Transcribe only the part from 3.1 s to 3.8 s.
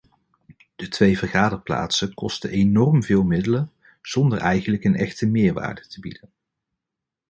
middelen,